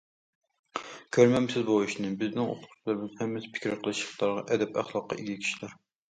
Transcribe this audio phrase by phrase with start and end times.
[1.17, 5.77] كۆرمەمسىز بۇ ئىشنى، بىزنىڭ ئوقۇتقۇچىلىرىمىز ھەممىسى پىكىر قىلىش ئىقتىدارىغا، ئەدەپ- ئەخلاققا ئىگە كىشىلەر.